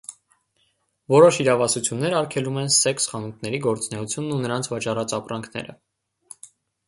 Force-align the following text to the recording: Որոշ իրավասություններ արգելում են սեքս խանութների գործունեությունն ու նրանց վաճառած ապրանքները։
Որոշ 1.15 1.35
իրավասություններ 1.43 2.15
արգելում 2.21 2.57
են 2.63 2.71
սեքս 2.77 3.05
խանութների 3.11 3.59
գործունեությունն 3.67 4.33
ու 4.37 4.41
նրանց 4.47 4.71
վաճառած 4.75 5.15
ապրանքները։ 5.19 5.77